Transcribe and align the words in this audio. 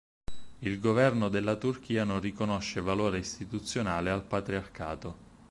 Il 0.61 0.79
governo 0.79 1.29
della 1.29 1.57
Turchia 1.57 2.03
non 2.03 2.19
riconosce 2.21 2.81
valore 2.81 3.19
istituzionale 3.19 4.09
al 4.09 4.23
Patriarcato. 4.23 5.15